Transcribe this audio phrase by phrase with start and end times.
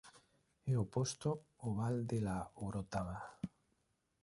[0.71, 1.29] É oposto
[1.61, 3.17] ao Val de La Orotava.